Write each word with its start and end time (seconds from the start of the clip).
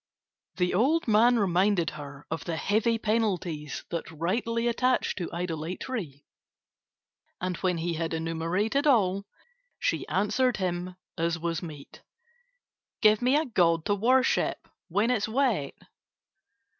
The 0.55 0.73
old 0.73 1.07
man 1.07 1.37
reminded 1.37 1.91
her 1.91 2.25
of 2.31 2.45
the 2.45 2.55
heavy 2.57 2.97
penalties 2.97 3.83
that 3.91 4.09
rightly 4.09 4.67
attach 4.67 5.13
to 5.17 5.31
idolatry 5.31 6.25
and, 7.39 7.55
when 7.57 7.77
he 7.77 7.93
had 7.93 8.11
enumerated 8.15 8.87
all, 8.87 9.27
she 9.77 10.07
answered 10.07 10.57
him 10.57 10.95
as 11.19 11.37
was 11.37 11.61
meet: 11.61 12.01
"Give 13.03 13.21
me 13.21 13.35
a 13.35 13.45
god 13.45 13.85
to 13.85 13.93
worship 13.93 14.67
when 14.87 15.11
it 15.11 15.17
is 15.17 15.29
wet." 15.29 15.75